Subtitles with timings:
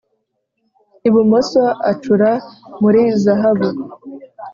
[1.07, 2.31] Ibumoso acura
[2.81, 3.69] muri zahabu